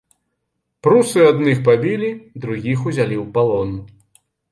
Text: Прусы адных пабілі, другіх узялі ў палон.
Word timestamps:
Прусы 0.85 1.19
адных 1.31 1.57
пабілі, 1.67 2.09
другіх 2.45 2.79
узялі 2.93 3.15
ў 3.25 3.27
палон. 3.37 3.69